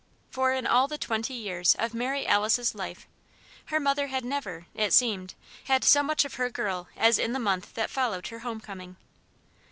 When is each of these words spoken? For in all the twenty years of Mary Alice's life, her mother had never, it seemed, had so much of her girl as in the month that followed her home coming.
For 0.31 0.51
in 0.51 0.65
all 0.65 0.87
the 0.87 0.97
twenty 0.97 1.35
years 1.35 1.75
of 1.77 1.93
Mary 1.93 2.25
Alice's 2.25 2.73
life, 2.73 3.07
her 3.65 3.79
mother 3.79 4.07
had 4.07 4.25
never, 4.25 4.65
it 4.73 4.93
seemed, 4.93 5.35
had 5.65 5.83
so 5.83 6.01
much 6.01 6.25
of 6.25 6.33
her 6.41 6.49
girl 6.49 6.87
as 6.97 7.19
in 7.19 7.33
the 7.33 7.39
month 7.39 7.75
that 7.75 7.91
followed 7.91 8.29
her 8.29 8.39
home 8.39 8.61
coming. 8.61 8.95